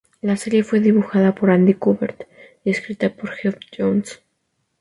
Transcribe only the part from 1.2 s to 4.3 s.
por Andy Kubert y escrita por Geoff Johns.